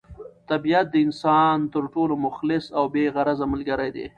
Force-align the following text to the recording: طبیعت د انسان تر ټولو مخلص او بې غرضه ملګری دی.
طبیعت 0.49 0.85
د 0.91 0.95
انسان 1.05 1.57
تر 1.73 1.83
ټولو 1.93 2.13
مخلص 2.25 2.65
او 2.77 2.83
بې 2.93 3.05
غرضه 3.15 3.45
ملګری 3.53 3.89
دی. 3.95 4.05